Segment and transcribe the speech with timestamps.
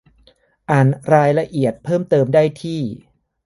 [0.69, 2.81] อ่านรายละเอียดเพิ่มเติมได้ที่